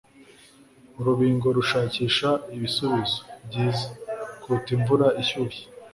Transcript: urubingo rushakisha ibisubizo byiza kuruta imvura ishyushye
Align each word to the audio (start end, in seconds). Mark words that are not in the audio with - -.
urubingo 0.99 1.47
rushakisha 1.57 2.29
ibisubizo 2.55 3.19
byiza 3.45 3.85
kuruta 4.41 4.69
imvura 4.75 5.07
ishyushye 5.21 5.63